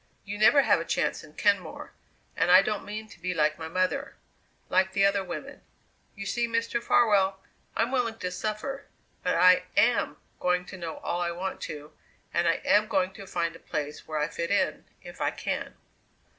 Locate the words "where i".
14.07-14.27